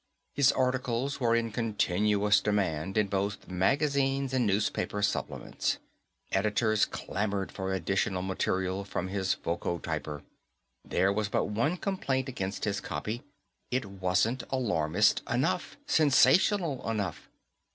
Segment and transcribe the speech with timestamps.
[0.33, 5.77] His articles were in continuous demand in both magazines and newspaper supplements;
[6.31, 10.23] editors clamored for additional material from his voco typer.
[10.83, 13.21] There was but one complaint against his copy
[13.69, 17.29] it wasn't alarmist enough, sensational enough.